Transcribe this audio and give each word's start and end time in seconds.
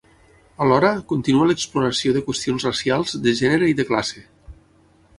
Alhora, 0.63 0.89
continua 1.11 1.49
l'exploració 1.51 2.15
de 2.17 2.25
qüestions 2.31 2.67
racials, 2.71 3.15
de 3.27 3.37
gènere 3.45 3.73
i 3.75 3.81
de 3.83 3.91
classe. 3.93 4.29